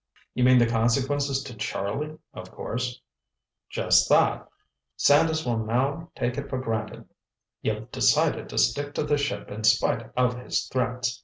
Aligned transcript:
"You 0.33 0.43
mean 0.43 0.57
the 0.57 0.65
consequences 0.65 1.43
to 1.43 1.53
Charlie 1.53 2.17
of 2.33 2.49
course—" 2.49 2.99
"Just 3.69 4.09
that. 4.09 4.47
Sanders 4.95 5.45
will 5.45 5.59
now 5.63 6.09
take 6.15 6.39
it 6.39 6.49
for 6.49 6.57
granted 6.59 7.07
you've 7.61 7.91
decided 7.91 8.49
to 8.49 8.57
stick 8.57 8.95
to 8.95 9.03
the 9.03 9.19
ship 9.19 9.51
in 9.51 9.63
spite 9.63 10.09
of 10.17 10.39
his 10.39 10.65
threats. 10.69 11.19